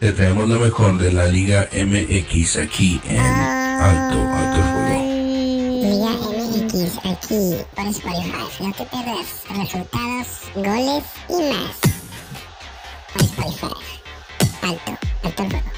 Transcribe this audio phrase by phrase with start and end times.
[0.00, 5.02] Te traemos lo mejor de la Liga MX aquí en Alto, Alto Fuego.
[5.84, 8.62] Liga MX aquí por Spotify.
[8.62, 11.80] No te pierdas resultados, goles y más.
[13.12, 14.00] Por Spotify.
[14.62, 15.70] Alto, Alto Fuego.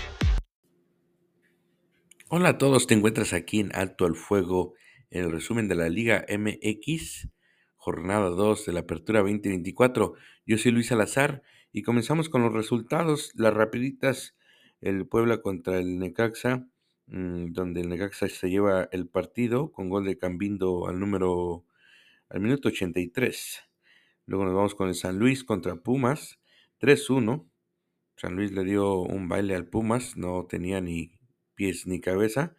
[2.28, 4.74] Hola a todos, te encuentras aquí en Alto al Fuego
[5.10, 7.28] en el resumen de la Liga MX,
[7.74, 10.14] jornada 2 de la Apertura 2024.
[10.46, 11.42] Yo soy Luis Salazar
[11.72, 14.36] y comenzamos con los resultados, las rapiditas,
[14.80, 16.68] el Puebla contra el Necaxa,
[17.06, 21.64] mm, donde el Necaxa se lleva el partido con gol de Cambindo al número,
[22.28, 23.62] al minuto 83.
[24.26, 26.38] Luego nos vamos con el San Luis contra Pumas,
[26.78, 27.48] 3-1.
[28.16, 31.18] San Luis le dio un baile al Pumas, no tenía ni
[31.54, 32.54] pies ni cabeza.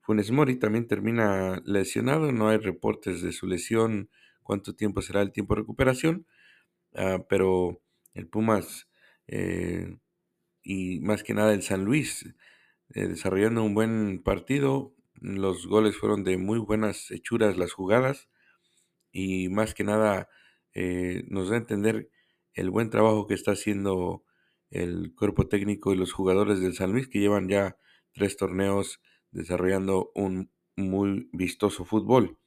[0.00, 4.10] Funes Mori también termina lesionado, no hay reportes de su lesión,
[4.42, 6.26] cuánto tiempo será el tiempo de recuperación,
[6.94, 7.80] ah, pero
[8.14, 8.88] el Pumas
[9.26, 9.98] eh,
[10.62, 12.26] y más que nada el San Luis
[12.94, 14.94] eh, desarrollando un buen partido.
[15.14, 18.28] Los goles fueron de muy buenas hechuras las jugadas
[19.12, 20.28] y más que nada
[20.74, 22.10] eh, nos da a entender
[22.54, 24.24] el buen trabajo que está haciendo
[24.70, 27.76] el cuerpo técnico y los jugadores del San Luis que llevan ya
[28.12, 32.38] tres torneos desarrollando un muy vistoso fútbol.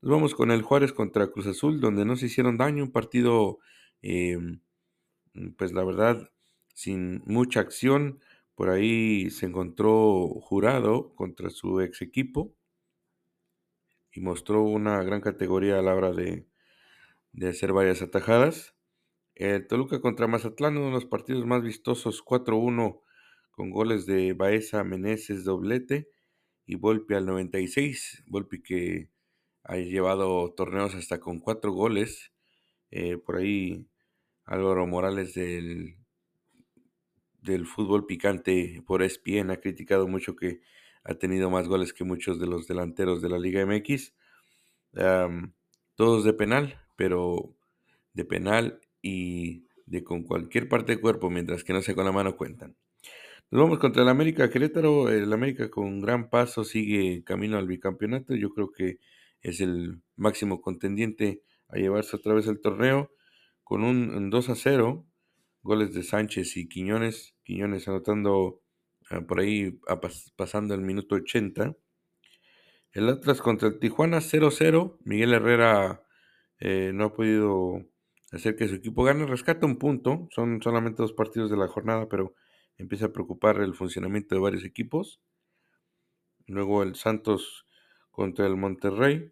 [0.00, 3.58] Nos vamos con el Juárez contra Cruz Azul, donde no se hicieron daño, un partido
[4.02, 4.60] Mm,
[5.56, 6.30] pues la verdad,
[6.74, 8.20] sin mucha acción.
[8.54, 12.54] Por ahí se encontró jurado contra su ex equipo
[14.12, 16.46] y mostró una gran categoría a la hora de,
[17.48, 18.74] hacer varias atajadas.
[19.36, 23.00] El Toluca contra Mazatlán, uno de los partidos más vistosos, 4-1
[23.52, 26.08] con goles de Baeza, Meneses, doblete
[26.66, 28.24] y Volpi al 96.
[28.26, 29.10] Volpi que
[29.62, 32.32] ha llevado torneos hasta con cuatro goles.
[32.90, 33.86] Eh, por ahí
[34.48, 35.96] Álvaro Morales del,
[37.42, 40.60] del fútbol picante por ESPN ha criticado mucho que
[41.04, 44.14] ha tenido más goles que muchos de los delanteros de la Liga MX.
[45.94, 47.54] todos de penal, pero
[48.14, 52.12] de penal y de con cualquier parte del cuerpo, mientras que no sea con la
[52.12, 52.76] mano cuentan.
[53.50, 55.10] Nos vamos contra el América Querétaro.
[55.10, 58.34] El América con gran paso sigue camino al bicampeonato.
[58.34, 58.98] Yo creo que
[59.40, 63.10] es el máximo contendiente a llevarse otra vez el torneo
[63.68, 65.06] con un 2 a 0,
[65.60, 68.62] goles de Sánchez y Quiñones, Quiñones anotando
[69.10, 69.78] ah, por ahí
[70.36, 71.76] pasando el minuto 80.
[72.92, 76.02] El Atlas contra el Tijuana 0-0, Miguel Herrera
[76.60, 77.84] eh, no ha podido
[78.32, 82.08] hacer que su equipo gane, rescata un punto, son solamente dos partidos de la jornada,
[82.08, 82.34] pero
[82.78, 85.20] empieza a preocupar el funcionamiento de varios equipos.
[86.46, 87.66] Luego el Santos
[88.10, 89.30] contra el Monterrey,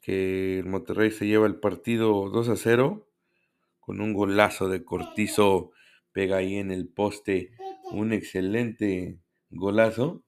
[0.00, 3.08] que el Monterrey se lleva el partido 2 a 0
[3.82, 5.72] con un golazo de Cortizo,
[6.12, 7.50] pega ahí en el poste
[7.90, 9.18] un excelente
[9.50, 10.22] golazo.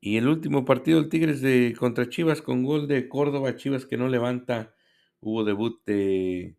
[0.00, 3.96] Y el último partido, el Tigres de contra Chivas con gol de Córdoba, Chivas que
[3.96, 4.74] no levanta,
[5.20, 6.56] hubo debut de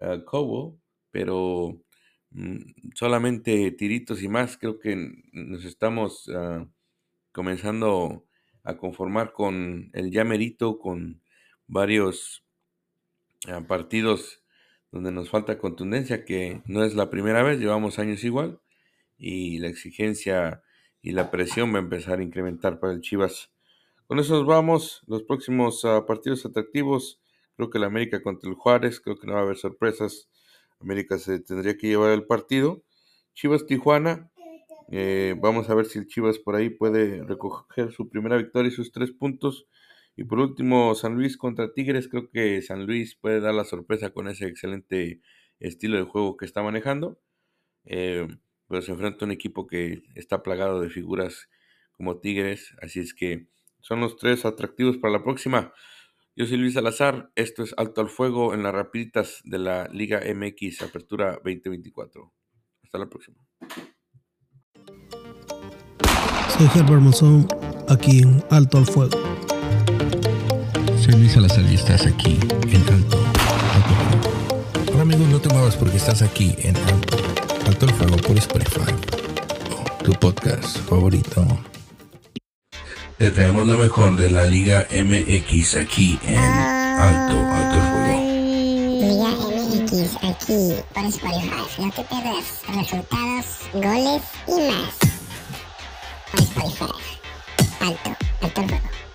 [0.00, 0.80] uh, Cobo,
[1.10, 1.82] pero
[2.30, 2.56] mm,
[2.94, 4.96] solamente tiritos y más, creo que
[5.32, 6.66] nos estamos ah,
[7.30, 8.24] comenzando
[8.64, 11.20] a conformar con el llamerito, con
[11.66, 12.42] varios
[13.48, 14.41] ah, partidos
[14.92, 18.60] donde nos falta contundencia, que no es la primera vez, llevamos años igual,
[19.18, 20.62] y la exigencia
[21.00, 23.50] y la presión va a empezar a incrementar para el Chivas.
[24.06, 27.20] Con eso nos vamos, los próximos ah, partidos atractivos,
[27.56, 30.28] creo que la América contra el Juárez, creo que no va a haber sorpresas,
[30.78, 32.82] América se tendría que llevar el partido.
[33.34, 34.30] Chivas Tijuana,
[34.90, 38.74] eh, vamos a ver si el Chivas por ahí puede recoger su primera victoria y
[38.74, 39.66] sus tres puntos.
[40.16, 42.08] Y por último, San Luis contra Tigres.
[42.08, 45.20] Creo que San Luis puede dar la sorpresa con ese excelente
[45.58, 47.20] estilo de juego que está manejando.
[47.84, 48.28] Eh,
[48.68, 51.48] pero se enfrenta a un equipo que está plagado de figuras
[51.92, 52.74] como Tigres.
[52.80, 53.48] Así es que
[53.80, 55.72] son los tres atractivos para la próxima.
[56.34, 57.30] Yo soy Luis Salazar.
[57.34, 62.32] Esto es Alto al Fuego en las rapiditas de la Liga MX Apertura 2024.
[62.82, 63.38] Hasta la próxima.
[66.48, 67.02] Soy Herbert
[67.88, 69.31] aquí en Alto al Fuego.
[71.02, 72.38] Soy Luis Salazar y estás aquí
[72.70, 73.18] en Alto,
[73.74, 74.30] Alto
[74.92, 77.16] Ahora amigos, no te muevas porque estás aquí en Alto,
[77.66, 78.94] Alto el Fuego por Spotify,
[80.04, 81.44] tu podcast favorito.
[83.18, 88.22] Te traemos lo mejor de la Liga MX aquí en Alto, Alto el Fuego.
[89.08, 89.30] Liga
[89.82, 91.82] MX aquí por Spotify.
[91.82, 94.94] No te pierdas resultados, goles y más.
[96.30, 96.84] Por Spotify.
[97.80, 99.11] Alto, Alto el Fuego.